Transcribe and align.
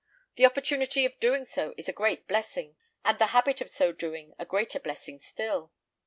The 0.35 0.47
opportunity 0.47 1.05
of 1.05 1.19
doing 1.19 1.45
so 1.45 1.75
is 1.77 1.87
a 1.87 1.93
great 1.93 2.27
blessing, 2.27 2.75
and 3.05 3.19
the 3.19 3.27
habit 3.37 3.61
of 3.61 3.69
so 3.69 3.91
doing 3.91 4.33
a 4.39 4.47
greater 4.47 4.79
blessing 4.79 5.19
still." 5.19 5.71